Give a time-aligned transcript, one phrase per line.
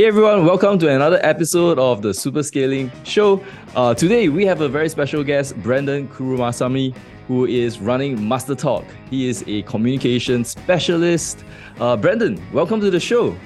[0.00, 3.44] Hey everyone, welcome to another episode of the Super Scaling Show.
[3.76, 6.96] Uh, today we have a very special guest, Brenden Kumarasamy,
[7.28, 8.86] who is running Master Talk.
[9.10, 11.44] He is a communication specialist.
[11.78, 13.36] Uh, Brenden, welcome to the show.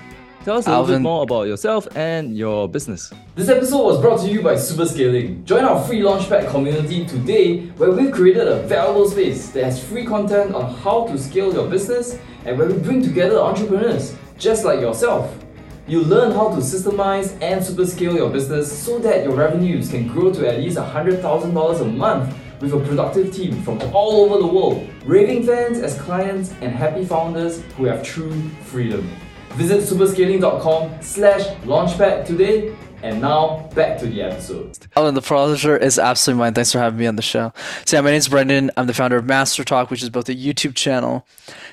[0.44, 0.86] Tell us a Alvin.
[0.86, 3.12] little bit more about yourself and your business.
[3.34, 5.44] This episode was brought to you by Super Scaling.
[5.44, 10.06] Join our free Launchpad community today where we've created a valuable space that has free
[10.06, 14.78] content on how to scale your business and where we bring together entrepreneurs just like
[14.78, 15.43] yourself.
[15.86, 20.08] You'll learn how to systemize and super scale your business so that your revenues can
[20.08, 24.46] grow to at least $100,000 a month with a productive team from all over the
[24.46, 29.06] world, raving fans as clients and happy founders who have true freedom.
[29.50, 32.74] Visit superscaling.com slash launchpad today.
[33.04, 34.78] And now back to the episode.
[34.96, 36.54] Oh, and the pleasure is absolutely mine.
[36.54, 37.52] Thanks for having me on the show.
[37.84, 38.70] So, yeah, my name is Brenden.
[38.78, 41.26] I'm the founder of Master Talk, which is both a YouTube channel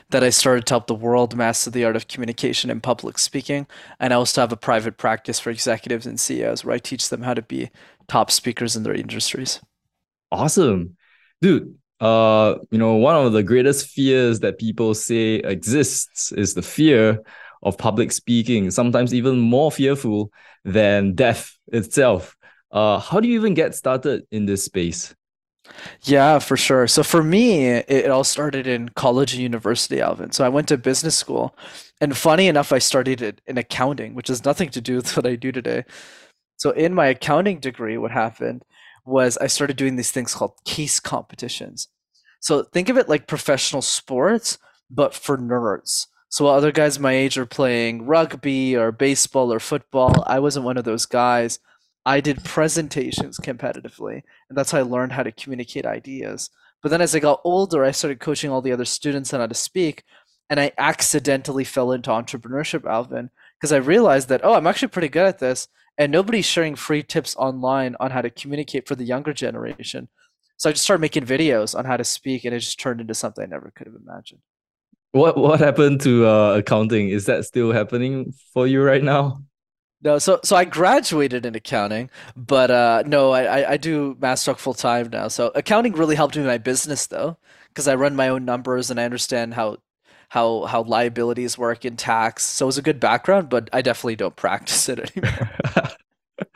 [0.10, 3.66] that I started to help the world master the art of communication and public speaking.
[3.98, 7.22] And I also have a private practice for executives and CEOs where I teach them
[7.22, 7.70] how to be
[8.10, 9.62] top speakers in their industries.
[10.34, 10.98] Awesome.
[11.42, 16.62] Dude, uh, you know, one of the greatest fears that people say exists is the
[16.62, 17.20] fear
[17.64, 20.32] of public speaking, sometimes even more fearful
[20.66, 22.36] than death itself.
[22.72, 25.14] Uh, how do you even get started in this space?
[26.04, 26.88] Yeah, for sure.
[26.88, 30.32] So for me, it, all started in college and university, Alvin.
[30.32, 31.56] So I went to business school,
[32.00, 35.26] and funny enough, I studied it in accounting, which has nothing to do with what
[35.26, 35.84] I do today.
[36.58, 38.64] So in my accounting degree, what happened
[39.06, 41.88] was I started doing these things called case competitions.
[42.40, 44.58] So think of it like professional sports,
[44.90, 46.08] but for nerds.
[46.32, 50.64] So while other guys my age are playing rugby or baseball or football, I wasn't
[50.64, 51.60] one of those guys.
[52.06, 56.50] I did presentations competitively, and that's how I learned how to communicate ideas.
[56.82, 59.48] But then as I got older, I started coaching all the other students on how
[59.48, 60.06] to speak,
[60.50, 65.10] and I accidentally fell into entrepreneurship, Alvin, because I realized that, oh, I'm actually pretty
[65.10, 69.04] good at this, and nobody's sharing free tips online on how to communicate for the
[69.04, 70.08] younger generation.
[70.56, 73.16] So I just started making videos on how to speak, and it just turned into
[73.16, 74.40] something I never could have imagined.
[75.12, 77.10] What what happened to uh, accounting?
[77.10, 79.42] Is that still happening for you right now?
[80.04, 84.74] No, so so I graduated in accounting, but uh, no, I, I, do master full
[84.74, 85.28] time now.
[85.28, 88.90] So accounting really helped me in my business though, because I run my own numbers
[88.90, 89.78] and I understand how
[90.30, 92.44] how how liabilities work in tax.
[92.44, 95.52] So it was a good background, but I definitely don't practice it anymore.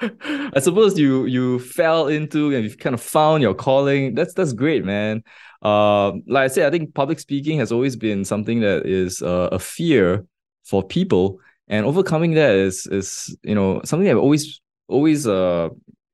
[0.02, 4.14] I suppose you you fell into and you've kind of found your calling.
[4.16, 5.24] That's that's great, man.
[5.62, 9.50] Uh, like I said, I think public speaking has always been something that is uh,
[9.52, 10.26] a fear
[10.66, 15.70] for people, and overcoming that is is you know something that always always uh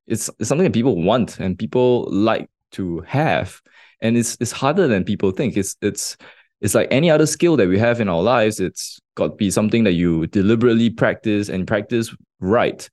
[0.06, 3.60] it's, it's something that people want and people like to have,
[4.00, 5.56] and it's it's harder than people think.
[5.56, 6.16] It's it's
[6.60, 8.60] it's like any other skill that we have in our lives.
[8.60, 12.88] It's got to be something that you deliberately practice and practice right.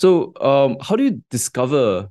[0.00, 2.08] So, um, how do you discover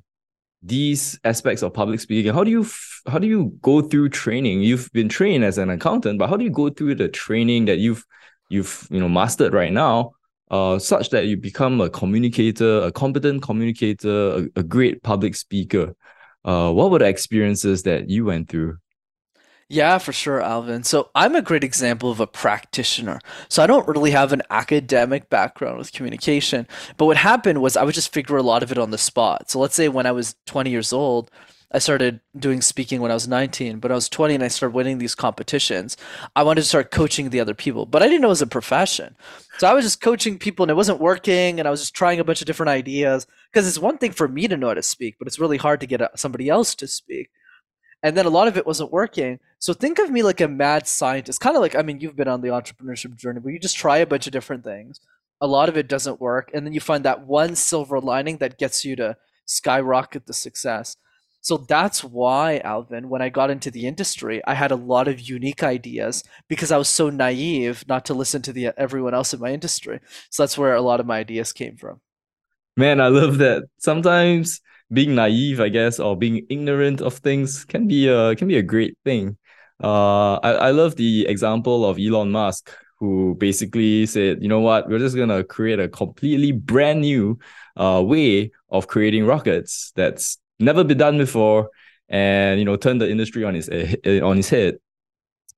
[0.62, 2.32] these aspects of public speaking?
[2.32, 4.62] How do you f- how do you go through training?
[4.62, 7.78] You've been trained as an accountant, but how do you go through the training that
[7.78, 8.06] you've
[8.48, 10.12] you've you know mastered right now,
[10.52, 15.96] uh, such that you become a communicator, a competent communicator, a, a great public speaker?
[16.44, 18.78] Uh, what were the experiences that you went through?
[19.72, 20.82] Yeah, for sure, Alvin.
[20.82, 23.20] So I'm a great example of a practitioner.
[23.48, 26.66] So I don't really have an academic background with communication,
[26.96, 29.48] but what happened was I would just figure a lot of it on the spot.
[29.48, 31.30] So let's say when I was 20 years old,
[31.70, 34.74] I started doing speaking when I was 19, but I was 20 and I started
[34.74, 35.96] winning these competitions.
[36.34, 38.48] I wanted to start coaching the other people, but I didn't know it was a
[38.48, 39.14] profession.
[39.58, 42.18] So I was just coaching people and it wasn't working and I was just trying
[42.18, 44.82] a bunch of different ideas because it's one thing for me to know how to
[44.82, 47.30] speak, but it's really hard to get uh, somebody else to speak
[48.02, 49.38] and then a lot of it wasn't working.
[49.58, 52.28] So think of me like a mad scientist, kind of like I mean, you've been
[52.28, 55.00] on the entrepreneurship journey where you just try a bunch of different things.
[55.40, 58.58] A lot of it doesn't work, and then you find that one silver lining that
[58.58, 59.16] gets you to
[59.46, 60.96] skyrocket the success.
[61.42, 65.20] So that's why, Alvin, when I got into the industry, I had a lot of
[65.20, 69.32] unique ideas because I was so naive not to listen to the uh, everyone else
[69.32, 70.00] in my industry.
[70.28, 72.00] So that's where a lot of my ideas came from.
[72.76, 73.64] Man, I love that.
[73.78, 74.60] Sometimes
[74.92, 78.62] being naive, I guess, or being ignorant of things can be a can be a
[78.62, 79.36] great thing.
[79.82, 84.88] Uh, I, I love the example of Elon Musk, who basically said, you know what,
[84.88, 87.38] we're just gonna create a completely brand new
[87.76, 91.70] uh way of creating rockets that's never been done before,
[92.08, 94.78] and you know, turn the industry on its eh, on its head.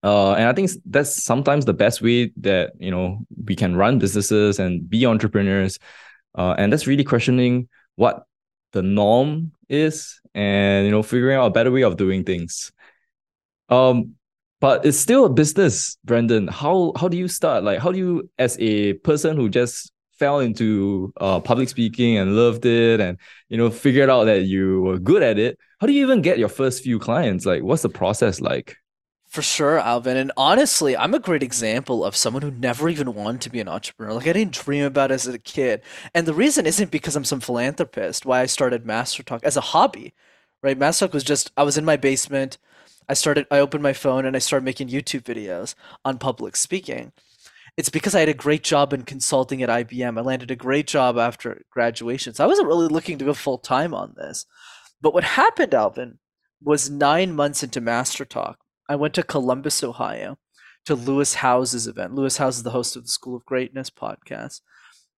[0.04, 3.98] Uh, and I think that's sometimes the best way that you know we can run
[3.98, 5.78] businesses and be entrepreneurs.
[6.34, 8.24] Uh, and that's really questioning what
[8.72, 12.72] the norm is and you know figuring out a better way of doing things.
[13.68, 14.14] Um
[14.60, 17.64] but it's still a business brenden how how do you start?
[17.64, 22.36] Like how do you as a person who just fell into uh, public speaking and
[22.36, 25.92] loved it and you know figured out that you were good at it how do
[25.92, 27.44] you even get your first few clients?
[27.44, 28.76] Like what's the process like
[29.32, 30.18] For sure, Alvin.
[30.18, 33.68] And honestly, I'm a great example of someone who never even wanted to be an
[33.68, 34.12] entrepreneur.
[34.12, 35.80] Like I didn't dream about it as a kid.
[36.12, 39.62] And the reason isn't because I'm some philanthropist, why I started Master Talk as a
[39.62, 40.12] hobby,
[40.62, 40.76] right?
[40.76, 42.58] Master Talk was just I was in my basement.
[43.08, 45.74] I started I opened my phone and I started making YouTube videos
[46.04, 47.12] on public speaking.
[47.78, 50.18] It's because I had a great job in consulting at IBM.
[50.18, 52.34] I landed a great job after graduation.
[52.34, 54.44] So I wasn't really looking to go full time on this.
[55.00, 56.18] But what happened, Alvin,
[56.62, 58.58] was nine months into Master Talk.
[58.92, 60.38] I went to Columbus, Ohio,
[60.84, 62.14] to Lewis Howes's event.
[62.14, 64.60] Lewis Howes is the host of the School of Greatness podcast.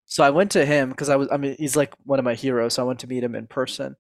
[0.07, 2.35] So I went to him because I was, I mean, he's like one of my
[2.35, 2.75] heroes.
[2.75, 3.97] So I went to meet him in person.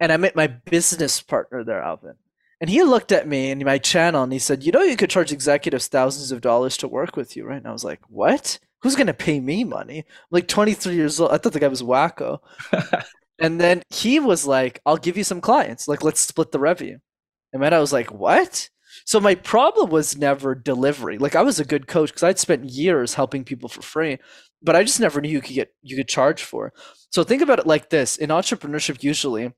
[0.00, 2.14] And I met my business partner there, Alvin.
[2.60, 5.10] And he looked at me and my channel and he said, You know, you could
[5.10, 7.56] charge executives thousands of dollars to work with you, right?
[7.56, 8.58] And I was like, What?
[8.82, 9.98] Who's going to pay me money?
[9.98, 11.32] I'm like 23 years old.
[11.32, 12.38] I thought the guy was wacko.
[13.38, 15.86] And then he was like, I'll give you some clients.
[15.86, 16.98] Like, let's split the revenue.
[17.52, 18.68] And then I was like, what?
[19.04, 21.18] So my problem was never delivery.
[21.18, 24.18] Like I was a good coach because I'd spent years helping people for free,
[24.62, 26.72] but I just never knew you could get you could charge for.
[27.10, 28.16] So think about it like this.
[28.16, 29.52] In entrepreneurship, usually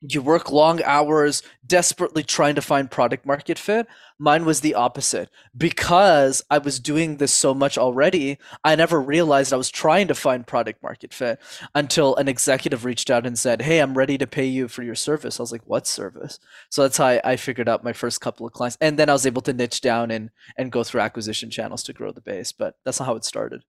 [0.00, 3.86] you work long hours desperately trying to find product market fit.
[4.18, 5.30] Mine was the opposite.
[5.56, 10.14] Because i was doing this so much already i never realized i was trying to
[10.14, 11.40] find product market fit
[11.74, 14.94] until an executive reached out and said hey i'm ready to pay you for your
[14.94, 15.40] service.
[15.40, 16.38] I was like what service?
[16.70, 18.76] So that's how i, figured out my first couple of clients.
[18.80, 21.92] And then i was able to niche down and and go through acquisition channels to
[21.92, 23.62] grow the base but that's not how it started.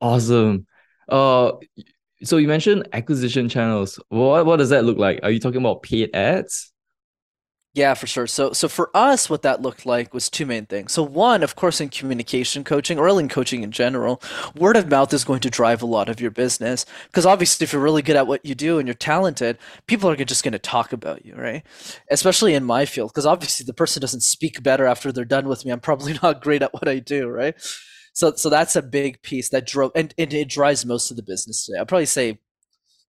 [0.00, 0.66] Awesome.
[1.08, 1.52] Uh
[2.24, 4.00] so you mentioned acquisition channels.
[4.08, 5.20] What what does that look like?
[5.22, 6.72] Are you talking about paid ads?
[7.74, 8.28] Yeah, for sure.
[8.28, 10.92] So, so for us, what that looked like was two main things.
[10.92, 14.22] So, one, of course, in communication coaching or in coaching in general,
[14.54, 16.86] word of mouth is going to drive a lot of your business.
[17.06, 20.14] Because obviously, if you're really good at what you do and you're talented, people are
[20.14, 21.64] just going to talk about you, right?
[22.08, 25.64] Especially in my field, because obviously the person doesn't speak better after they're done with
[25.64, 25.72] me.
[25.72, 27.56] I'm probably not great at what I do, right?
[28.14, 31.22] So, so that's a big piece that drove, and, and it drives most of the
[31.22, 31.78] business today.
[31.78, 32.38] I'll probably say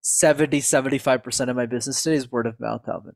[0.01, 3.13] 70, 75% of my business today is word of mouth, Alvin.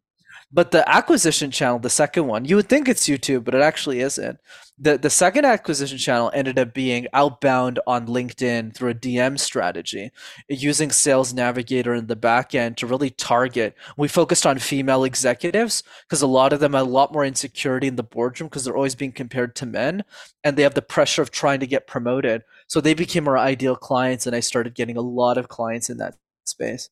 [0.51, 3.99] But the acquisition channel, the second one, you would think it's YouTube, but it actually
[3.99, 4.39] isn't.
[4.77, 10.11] The the second acquisition channel ended up being outbound on LinkedIn through a DM strategy,
[10.47, 13.75] using Sales Navigator in the back end to really target.
[13.97, 17.87] We focused on female executives because a lot of them have a lot more insecurity
[17.87, 20.03] in the boardroom because they're always being compared to men
[20.43, 22.43] and they have the pressure of trying to get promoted.
[22.67, 25.97] So they became our ideal clients, and I started getting a lot of clients in
[25.97, 26.15] that
[26.45, 26.89] space.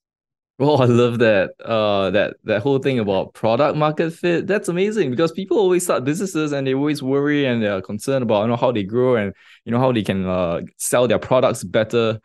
[0.60, 1.52] Oh, I love that.
[1.64, 4.48] Uh, that that whole thing about product market fit.
[4.48, 8.42] That's amazing because people always start businesses and they always worry and they're concerned about
[8.42, 9.34] you know how they grow and
[9.66, 12.20] you know how they can uh sell their products better.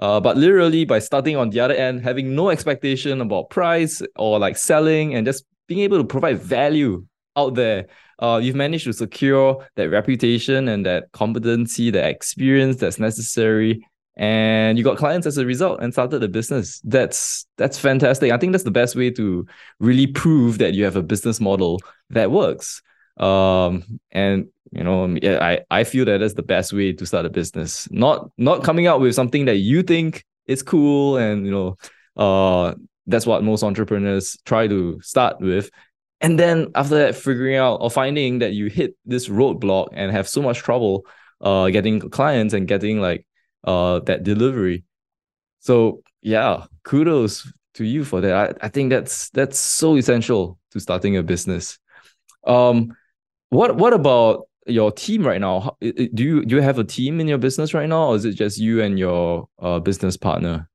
[0.00, 4.38] Uh, but literally by starting on the other end, having no expectation about price or
[4.40, 7.06] like selling and just being able to provide value
[7.36, 7.86] out there,
[8.18, 14.78] uh, you've managed to secure that reputation and that competency, that experience that's necessary and
[14.78, 16.80] you got clients as a result and started a business.
[16.84, 18.32] That's that's fantastic.
[18.32, 19.46] I think that's the best way to
[19.78, 21.80] really prove that you have a business model
[22.10, 22.82] that works.
[23.18, 27.30] Um and you know i i feel that that's the best way to start a
[27.30, 27.88] business.
[27.90, 31.76] Not not coming out with something that you think is cool and you know
[32.16, 32.74] uh
[33.06, 35.70] that's what most entrepreneurs try to start with.
[36.22, 40.26] And then after that figuring out or finding that you hit this roadblock and have
[40.26, 41.06] so much trouble
[41.42, 43.26] uh getting clients and getting like
[43.66, 44.84] uh that delivery.
[45.60, 48.58] So yeah, kudos to you for that.
[48.62, 51.78] I, I think that's that's so essential to starting a business.
[52.46, 52.96] Um,
[53.50, 55.76] what what about your team right now?
[55.80, 58.32] Do you do you have a team in your business right now, or is it
[58.32, 60.68] just you and your uh, business partner?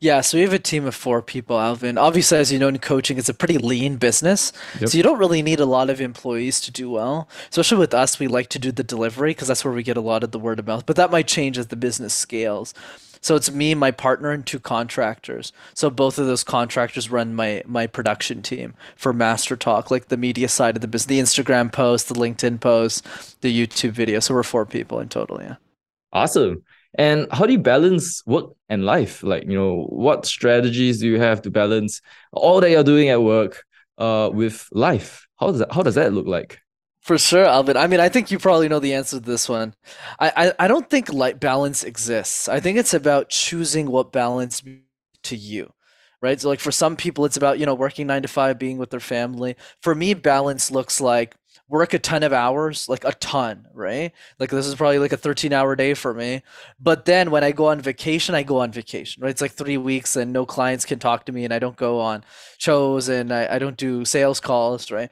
[0.00, 1.96] Yeah, so we have a team of four people, Alvin.
[1.96, 4.52] Obviously, as you know, in coaching, it's a pretty lean business.
[4.80, 4.90] Yep.
[4.90, 7.28] So you don't really need a lot of employees to do well.
[7.48, 10.02] Especially with us, we like to do the delivery because that's where we get a
[10.02, 10.84] lot of the word of mouth.
[10.84, 12.74] But that might change as the business scales.
[13.22, 15.50] So it's me, my partner, and two contractors.
[15.72, 20.18] So both of those contractors run my my production team for Master Talk, like the
[20.18, 24.20] media side of the business, the Instagram post, the LinkedIn post, the YouTube video.
[24.20, 25.56] So we're four people in total, yeah.
[26.12, 26.62] Awesome.
[26.96, 29.22] And how do you balance work and life?
[29.22, 32.00] Like, you know, what strategies do you have to balance
[32.32, 33.64] all that you're doing at work
[33.98, 35.26] uh, with life?
[35.38, 36.60] How does that, how does that look like?
[37.04, 37.76] For sure, Alvin.
[37.76, 39.74] I mean, I think you probably know the answer to this one.
[40.18, 42.48] I, I, I don't think light balance exists.
[42.48, 44.62] I think it's about choosing what balance
[45.24, 45.70] to you,
[46.22, 46.40] right?
[46.40, 48.88] So, like for some people, it's about you know working nine to five, being with
[48.88, 49.56] their family.
[49.82, 51.36] For me, balance looks like
[51.74, 54.12] work a ton of hours, like a ton, right?
[54.38, 56.42] Like this is probably like a 13 hour day for me.
[56.78, 59.30] But then when I go on vacation, I go on vacation, right?
[59.30, 61.98] It's like three weeks and no clients can talk to me and I don't go
[61.98, 62.24] on
[62.58, 65.10] shows and I, I don't do sales calls, right?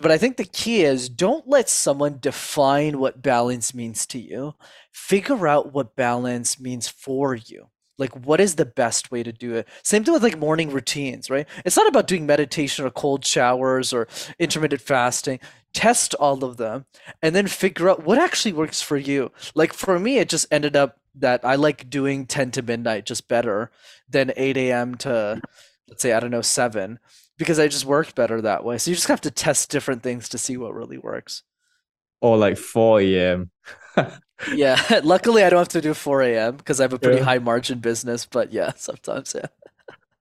[0.00, 4.54] But I think the key is don't let someone define what balance means to you.
[4.92, 7.70] Figure out what balance means for you.
[7.96, 9.68] Like, what is the best way to do it?
[9.84, 11.46] Same thing with like morning routines, right?
[11.64, 15.38] It's not about doing meditation or cold showers or intermittent fasting.
[15.74, 16.86] Test all of them
[17.20, 19.30] and then figure out what actually works for you.
[19.54, 23.28] Like, for me, it just ended up that I like doing 10 to midnight just
[23.28, 23.70] better
[24.08, 24.94] than 8 a.m.
[24.96, 25.40] to,
[25.88, 26.98] let's say, I don't know, 7
[27.36, 28.78] because I just worked better that way.
[28.78, 31.42] So you just have to test different things to see what really works.
[32.20, 33.50] Or like 4 a.m.
[34.54, 36.56] yeah, luckily I don't have to do 4 a.m.
[36.56, 37.24] because I have a pretty yeah.
[37.24, 38.26] high margin business.
[38.26, 39.46] But yeah, sometimes yeah.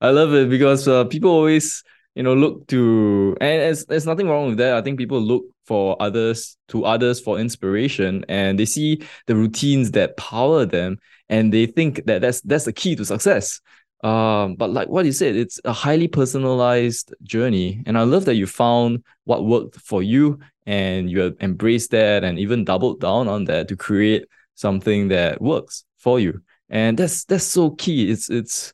[0.02, 1.84] I love it because uh, people always
[2.16, 4.76] you know look to and there's, there's nothing wrong with that.
[4.76, 9.92] I think people look for others to others for inspiration and they see the routines
[9.92, 10.98] that power them
[11.30, 13.62] and they think that that's that's the key to success.
[14.04, 17.82] Um, but like what you said, it's a highly personalized journey.
[17.86, 22.38] And I love that you found what worked for you and you embraced that and
[22.38, 26.42] even doubled down on that to create something that works for you.
[26.70, 28.12] And that's that's so key.
[28.12, 28.74] It's it's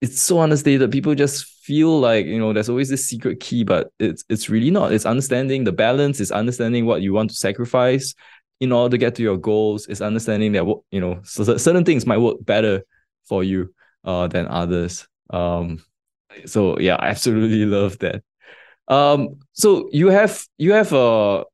[0.00, 0.90] it's so understated.
[0.90, 4.70] People just feel like you know there's always this secret key, but it's it's really
[4.70, 4.90] not.
[4.90, 6.18] It's understanding the balance.
[6.18, 8.14] It's understanding what you want to sacrifice
[8.58, 9.86] in order to get to your goals.
[9.86, 12.84] It's understanding that you know certain things might work better
[13.28, 15.06] for you uh, than others.
[15.28, 15.84] Um,
[16.46, 18.22] so yeah, I absolutely love that.
[18.88, 21.44] Um, so you have you have a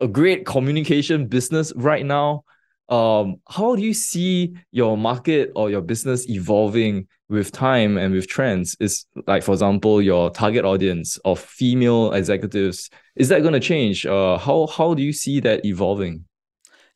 [0.00, 2.44] a great communication business right now.
[2.90, 8.26] Um, how do you see your market or your business evolving with time and with
[8.26, 8.76] trends?
[8.80, 14.04] Is like, for example, your target audience of female executives, is that going to change?
[14.06, 16.24] Uh, how how do you see that evolving?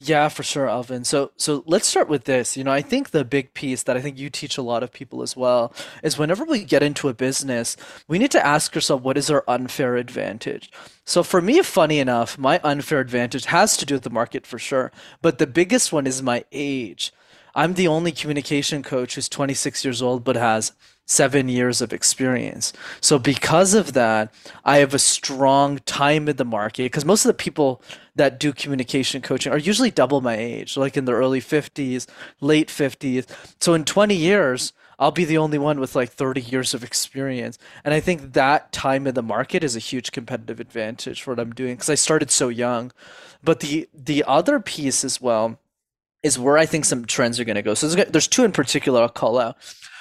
[0.01, 1.05] Yeah, for sure, Alvin.
[1.05, 2.57] So so let's start with this.
[2.57, 4.93] You know, I think the big piece that I think you teach a lot of
[4.93, 5.73] people as well
[6.03, 9.45] is whenever we get into a business, we need to ask ourselves what is our
[9.49, 10.71] unfair advantage.
[11.07, 14.59] So for me, funny enough, my unfair advantage has to do with the market for
[14.59, 17.13] sure, but the biggest one is my age.
[17.55, 20.73] I'm the only communication coach who's 26 years old but has
[21.07, 22.73] seven years of experience.
[23.01, 24.33] So because of that,
[24.65, 27.83] I have a strong time in the market because most of the people
[28.17, 32.07] that do communication coaching are usually double my age, like in the early 50s,
[32.41, 33.27] late 50s.
[33.61, 37.59] So in 20 years, I'll be the only one with like 30 years of experience.
[37.85, 41.41] And I think that time in the market is a huge competitive advantage for what
[41.41, 42.93] I'm doing because I started so young.
[43.43, 45.59] But the the other piece as well
[46.25, 47.75] is where I think some trends are going to go.
[47.75, 49.57] So there's, two in particular I'll call out.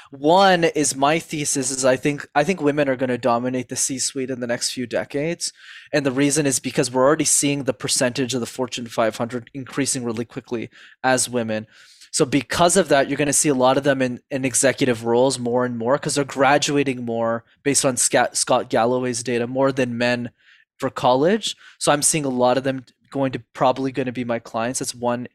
[0.10, 3.76] One is my thesis is I think I think women are going to dominate the
[3.76, 5.52] C-suite in the next few decades,
[5.92, 10.04] and the reason is because we're already seeing the percentage of the Fortune 500 increasing
[10.04, 10.70] really quickly
[11.04, 11.66] as women.
[12.12, 15.04] So because of that, you're going to see a lot of them in, in executive
[15.04, 19.98] roles more and more because they're graduating more based on Scott Galloway's data more than
[19.98, 20.30] men
[20.78, 21.56] for college.
[21.80, 24.78] So I'm seeing a lot of them going to probably going to be my clients.
[24.78, 25.28] That's one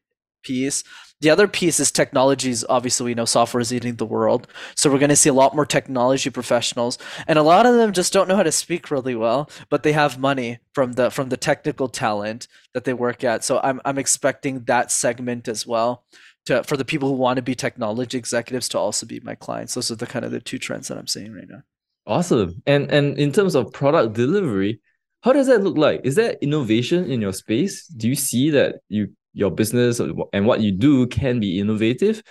[0.48, 0.82] piece.
[1.20, 2.64] The other piece is technologies.
[2.68, 4.46] Obviously, we know software is eating the world.
[4.76, 7.92] So we're going to see a lot more technology professionals, and a lot of them
[7.92, 11.28] just don't know how to speak really well, but they have money from the from
[11.28, 13.44] the technical talent that they work at.
[13.44, 16.04] So I'm I'm expecting that segment as well.
[16.46, 19.74] To, for the people who want to be technology executives to also be my clients.
[19.74, 21.62] Those are the kind of the two trends that I'm seeing right now.
[22.06, 22.62] Awesome.
[22.64, 24.80] And and in terms of product delivery,
[25.22, 26.00] how does that look like?
[26.04, 27.86] Is there innovation in your space?
[27.88, 32.22] Do you see that you your business and what you do can be innovative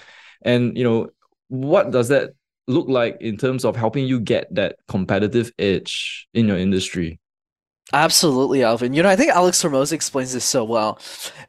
[0.42, 1.10] and you know
[1.50, 2.32] what does that
[2.68, 7.20] look like in terms of helping you get that competitive edge in your industry
[7.94, 8.94] Absolutely, Alvin.
[8.94, 11.00] You know, I think Alex Hormozi explains this so well.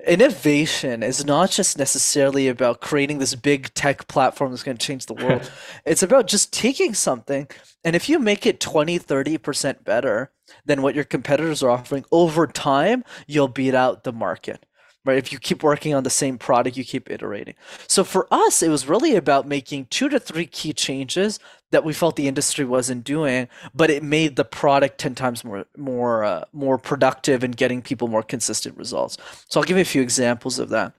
[0.07, 5.07] Innovation is not just necessarily about creating this big tech platform that's going to change
[5.07, 5.51] the world.
[5.85, 7.49] it's about just taking something,
[7.83, 10.31] and if you make it 20, 30% better
[10.65, 14.65] than what your competitors are offering over time, you'll beat out the market
[15.09, 15.19] right?
[15.19, 17.55] If you keep working on the same product, you keep iterating.
[17.87, 21.93] So for us, it was really about making two to three key changes that we
[21.93, 26.45] felt the industry wasn't doing, but it made the product 10 times more more uh,
[26.53, 29.19] more productive and getting people more consistent results.
[29.49, 30.93] So I'll give you a few examples of that.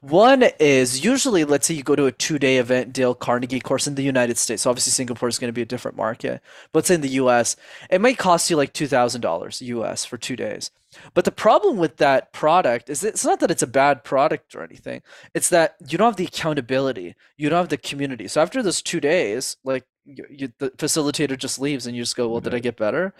[0.00, 3.94] One is usually let's say you go to a 2-day event Dale Carnegie course in
[3.94, 4.62] the United States.
[4.62, 6.42] So obviously Singapore is going to be a different market.
[6.72, 7.56] But let's say in the US,
[7.90, 10.70] it might cost you like $2,000 US for 2 days.
[11.14, 14.62] But the problem with that product is it's not that it's a bad product or
[14.62, 15.02] anything.
[15.34, 17.14] It's that you don't have the accountability.
[17.36, 18.28] You don't have the community.
[18.28, 22.16] So after those two days, like you, you, the facilitator just leaves and you just
[22.16, 23.14] go, well, did I get better?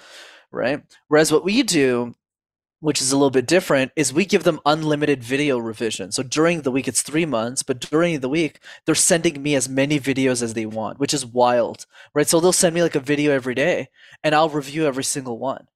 [0.51, 0.83] Right.
[1.09, 2.15] Whereas what we do
[2.81, 6.13] which is a little bit different, is we give them unlimited video revision.
[6.13, 9.69] So during the week, it's three months, but during the week, they're sending me as
[9.69, 12.29] many videos as they want, which is wild, right?
[12.29, 13.89] So they'll send me like a video every day
[14.23, 15.67] and I'll review every single one,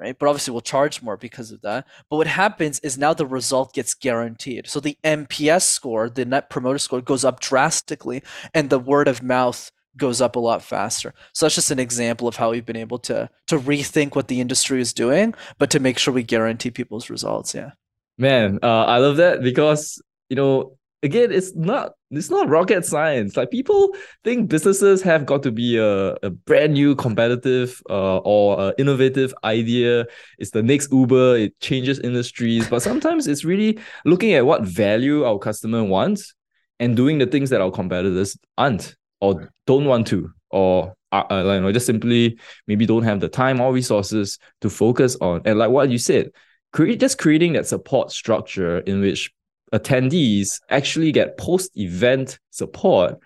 [0.00, 0.18] right?
[0.18, 1.86] But obviously, we'll charge more because of that.
[2.08, 4.66] But what happens is now the result gets guaranteed.
[4.66, 8.22] So the NPS score, the net promoter score, goes up drastically,
[8.54, 11.12] and the word of mouth goes up a lot faster.
[11.34, 14.40] So that's just an example of how we've been able to to rethink what the
[14.40, 17.54] industry is doing, but to make sure we guarantee people's results.
[17.54, 17.72] Yeah.
[18.18, 23.36] Man, uh, I love that because you know, again, it's not it's not rocket science.
[23.36, 28.74] Like people think businesses have got to be a, a brand new competitive uh, or
[28.78, 30.06] innovative idea.
[30.38, 31.36] It's the next Uber.
[31.36, 36.34] It changes industries, but sometimes it's really looking at what value our customer wants
[36.78, 41.54] and doing the things that our competitors aren't or don't want to or uh, uh,
[41.54, 45.58] you know just simply maybe don't have the time or resources to focus on and
[45.58, 46.30] like what you said
[46.72, 49.30] create just creating that support structure in which
[49.72, 53.18] attendees actually get post event support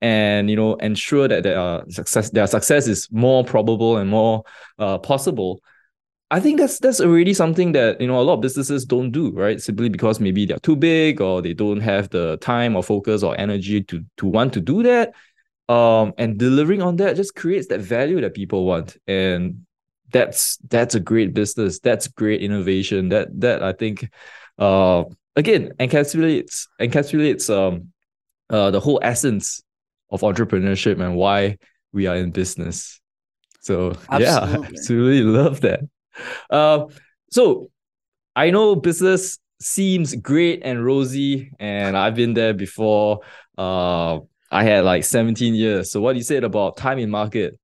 [0.00, 4.42] and you know ensure that their success their success is more probable and more
[4.78, 5.60] uh, possible.
[6.30, 9.30] I think that's that's already something that you know a lot of businesses don't do,
[9.32, 9.60] right?
[9.60, 13.38] Simply because maybe they're too big or they don't have the time or focus or
[13.38, 15.14] energy to to want to do that.
[15.68, 18.96] Um and delivering on that just creates that value that people want.
[19.06, 19.66] And
[20.12, 21.80] that's that's a great business.
[21.80, 23.08] That's great innovation.
[23.08, 24.10] That that i think
[24.58, 25.04] uh
[25.38, 27.88] again encapsulates encapsulates um
[28.50, 29.62] uh the whole essence
[30.10, 31.56] of entrepreneurship and why
[31.92, 33.00] we are in business
[33.60, 34.22] so absolutely.
[34.22, 35.80] yeah absolutely love that
[36.50, 36.84] uh
[37.30, 37.70] so
[38.36, 43.20] i know business seems great and rosy and i've been there before
[43.56, 44.18] uh
[44.50, 45.90] I had like 17 years.
[45.90, 47.58] So what you said about time in market,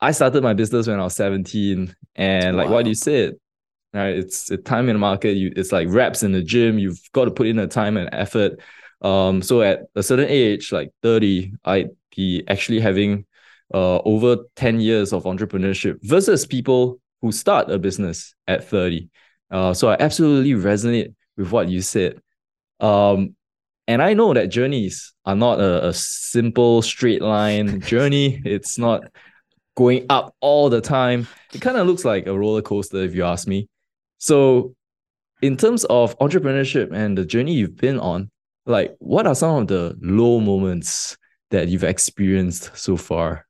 [0.00, 1.94] I started my business when I was 17.
[2.14, 2.74] And like wow.
[2.74, 3.34] what you said,
[3.94, 4.16] right?
[4.16, 5.32] It's a time in the market.
[5.34, 6.78] You it's like reps in the gym.
[6.78, 8.60] You've got to put in the time and effort.
[9.00, 13.26] Um, so at a certain age, like 30, I'd be actually having
[13.72, 19.08] uh over 10 years of entrepreneurship versus people who start a business at 30.
[19.50, 22.20] Uh, so I absolutely resonate with what you said.
[22.80, 23.36] Um,
[23.86, 28.40] and I know that journeys are not a, a simple straight line journey.
[28.44, 29.04] It's not
[29.76, 31.26] going up all the time.
[31.52, 33.68] It kind of looks like a roller coaster, if you ask me.
[34.24, 34.74] So,
[35.42, 38.30] in terms of entrepreneurship and the journey you've been on,
[38.64, 41.18] like what are some of the low moments
[41.50, 43.46] that you've experienced so far?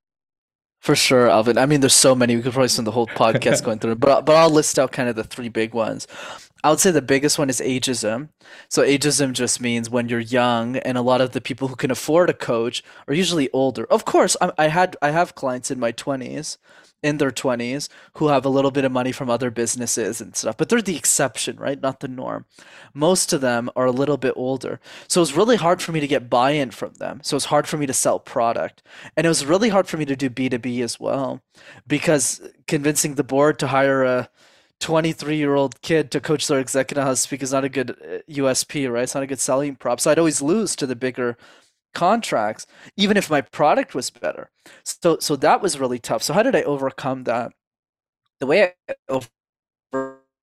[0.80, 1.58] For sure, Alvin.
[1.58, 2.34] I mean, there's so many.
[2.34, 5.08] We could probably spend the whole podcast going through, but but I'll list out kind
[5.08, 6.08] of the three big ones.
[6.64, 8.30] I would say the biggest one is ageism.
[8.70, 11.90] So ageism just means when you're young, and a lot of the people who can
[11.90, 13.84] afford a coach are usually older.
[13.84, 16.56] Of course, I, I had I have clients in my twenties,
[17.02, 20.56] in their twenties, who have a little bit of money from other businesses and stuff,
[20.56, 21.82] but they're the exception, right?
[21.82, 22.46] Not the norm.
[22.94, 26.06] Most of them are a little bit older, so it's really hard for me to
[26.06, 27.20] get buy-in from them.
[27.22, 28.82] So it's hard for me to sell product,
[29.18, 31.42] and it was really hard for me to do B two B as well,
[31.86, 34.30] because convincing the board to hire a
[34.80, 38.86] 23 year old kid to coach their executive to speak is not a good USP,
[38.86, 39.02] uh, right?
[39.04, 40.00] It's not a good selling prop.
[40.00, 41.36] So I'd always lose to the bigger
[41.94, 44.50] contracts, even if my product was better.
[44.84, 46.22] So so that was really tough.
[46.22, 47.52] So how did I overcome that?
[48.40, 49.20] The way I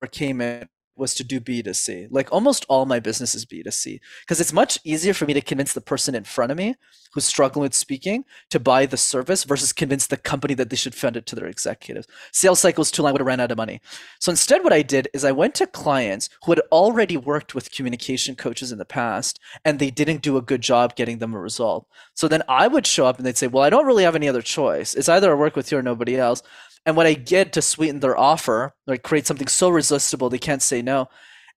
[0.00, 0.68] overcame it
[1.02, 2.08] was to do B2C.
[2.10, 5.72] Like almost all my business is B2C because it's much easier for me to convince
[5.72, 6.74] the person in front of me
[7.12, 10.94] who's struggling with speaking to buy the service versus convince the company that they should
[10.94, 12.06] fund it to their executives.
[12.32, 13.80] Sales cycle cycles too long I would have ran out of money.
[14.18, 17.70] So instead, what I did is I went to clients who had already worked with
[17.70, 21.38] communication coaches in the past and they didn't do a good job getting them a
[21.38, 21.86] result.
[22.14, 24.28] So then I would show up and they'd say, Well, I don't really have any
[24.28, 24.94] other choice.
[24.94, 26.42] It's either I work with you or nobody else.
[26.84, 30.62] And what I did to sweeten their offer, like create something so resistible they can't
[30.62, 31.08] say no,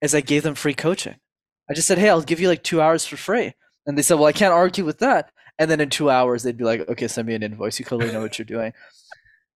[0.01, 1.15] is I gave them free coaching.
[1.69, 3.53] I just said, hey, I'll give you like two hours for free.
[3.87, 5.31] And they said, well, I can't argue with that.
[5.57, 7.79] And then in two hours, they'd be like, okay, send me an invoice.
[7.79, 8.73] You clearly know what you're doing.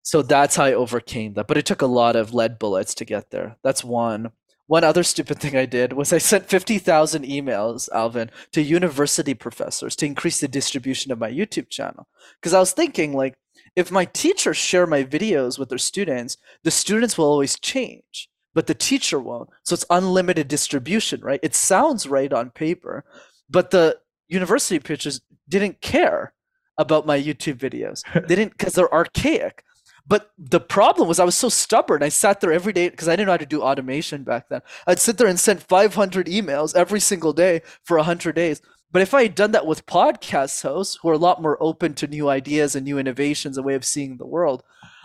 [0.02, 1.48] So that's how I overcame that.
[1.48, 3.58] But it took a lot of lead bullets to get there.
[3.64, 4.32] That's one.
[4.68, 9.96] One other stupid thing I did was I sent 50,000 emails, Alvin, to university professors
[9.98, 12.08] to increase the distribution of my YouTube channel.
[12.40, 13.36] Because I was thinking, like,
[13.76, 18.68] if my teachers share my videos with their students, the students will always change, but
[18.68, 19.50] the teacher won't.
[19.64, 21.40] So it's unlimited distribution, right?
[21.44, 23.06] It sounds right on paper,
[23.50, 26.34] but the university pitchers didn't care
[26.78, 28.04] about my YouTube videos.
[28.28, 29.64] They didn't because they're archaic.
[30.08, 32.02] But the problem was I was so stubborn.
[32.02, 34.62] I sat there every day because I didn't know how to do automation back then.
[34.88, 38.60] I'd sit there and send 500 emails every single day for 100 days.
[38.92, 41.94] But if I had done that with podcast hosts who are a lot more open
[41.96, 44.64] to new ideas and new innovations, a way of seeing the world,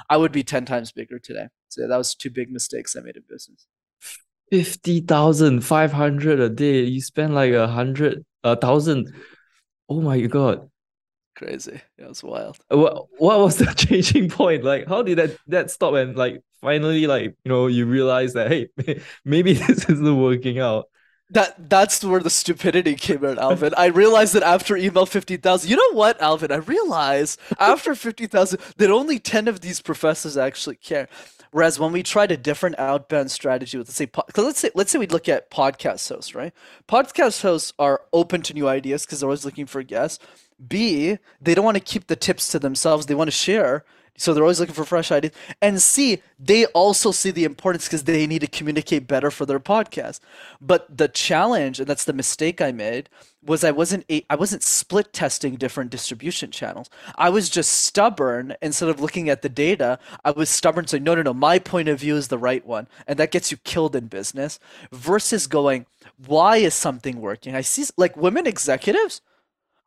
[0.09, 1.49] I would be 10 times bigger today.
[1.69, 3.67] So that was two big mistakes I made in business.
[4.51, 6.83] 50,500 a day.
[6.85, 9.13] You spend like a hundred, a thousand.
[9.89, 10.71] Oh my God.
[11.37, 11.81] Crazy.
[11.99, 12.59] It was wild.
[12.71, 14.63] Uh, what what was the changing point?
[14.63, 18.49] Like, how did that that stop and like finally like you know you realize that
[18.49, 18.69] hey
[19.25, 20.87] maybe this isn't working out.
[21.35, 23.75] That that's where the stupidity came out, Alvin.
[23.77, 25.69] I realized that after email fifty thousand.
[25.69, 26.53] You know what, Alvin?
[26.53, 31.09] I realized after fifty thousand that only ten of these professors actually care.
[31.51, 34.93] Whereas when we tried a different outbound strategy with let's say because let's say let's
[34.93, 36.53] say we look at podcast hosts, right?
[36.89, 40.25] Podcast hosts are open to new ideas because they're always looking for guests.
[40.67, 43.07] B, they don't want to keep the tips to themselves.
[43.07, 43.85] They want to share.
[44.17, 45.33] So they're always looking for fresh ideas.
[45.61, 49.59] And C, they also see the importance because they need to communicate better for their
[49.59, 50.21] podcast.
[50.61, 53.09] But the challenge, and that's the mistake I made,
[53.45, 56.89] was I wasn't a, I wasn't split testing different distribution channels.
[57.17, 59.99] I was just stubborn instead of looking at the data.
[60.25, 62.87] I was stubborn saying, no, no, no, my point of view is the right one.
[63.09, 64.61] And that gets you killed in business
[64.93, 65.87] versus going,
[66.25, 67.57] why is something working?
[67.57, 69.21] I see like women executives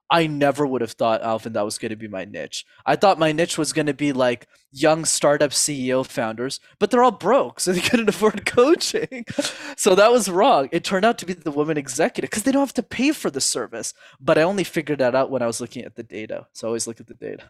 [0.10, 2.66] I never would have thought, Alvin, that was going to be my niche.
[2.86, 7.04] I thought my niche was going to be like young startup CEO founders, but they're
[7.04, 9.26] all broke, so they couldn't afford coaching.
[9.78, 10.70] so that was wrong.
[10.72, 13.30] It turned out to be the women executive because they don't have to pay for
[13.30, 13.94] the service.
[14.20, 16.48] But I only figured that out when I was looking at the data.
[16.54, 17.50] So I always look at the data.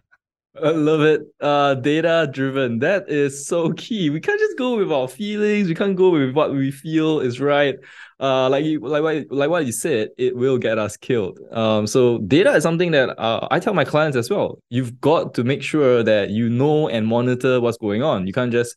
[0.63, 1.21] I love it.
[1.39, 2.79] Uh, data driven.
[2.79, 4.09] That is so key.
[4.09, 5.67] We can't just go with our feelings.
[5.67, 7.75] We can't go with what we feel is right.
[8.19, 11.39] Uh, like you, like what, like what you said, it will get us killed.
[11.51, 14.59] Um, so data is something that uh, I tell my clients as well.
[14.69, 18.25] You've got to make sure that you know and monitor what's going on.
[18.25, 18.75] You can't just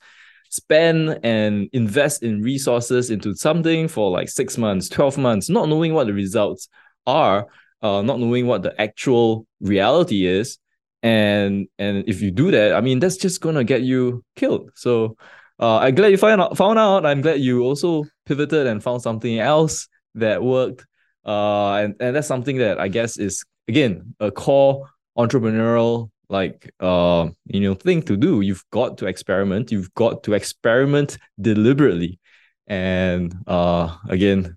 [0.51, 5.95] spend and invest in resources into something for like six months, twelve months, not knowing
[5.95, 6.69] what the results
[7.07, 7.47] are,
[7.81, 10.59] uh, not knowing what the actual reality is
[11.03, 14.71] and and if you do that i mean that's just gonna get you killed.
[14.75, 15.17] So
[15.59, 17.07] uh, i'm glad you found out, found out.
[17.07, 20.87] I'm glad you also pivoted and found something else that worked.
[21.25, 27.29] Uh, and, and that's something that i guess is again a core entrepreneurial like uh,
[27.47, 28.41] you know thing to do.
[28.41, 29.71] You've got to experiment.
[29.73, 32.19] You've got to experiment deliberately.
[32.67, 34.57] And uh, again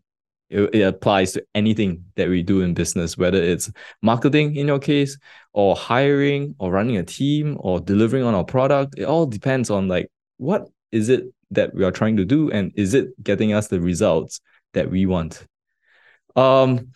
[0.53, 4.79] it, it applies to anything that we do in business, whether it's marketing in your
[4.79, 5.17] case,
[5.53, 8.95] or hiring, or running a team, or delivering on our product.
[8.97, 12.71] It all depends on like what is it that we are trying to do, and
[12.75, 14.41] is it getting us the results
[14.73, 15.45] that we want.
[16.35, 16.89] Um,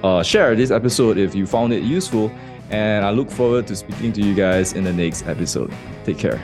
[0.03, 2.31] uh, share this episode if you found it useful.
[2.69, 5.73] And I look forward to speaking to you guys in the next episode.
[6.05, 6.41] Take care.